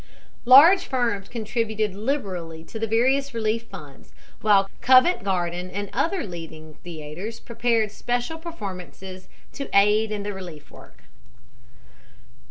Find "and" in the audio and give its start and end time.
5.69-5.91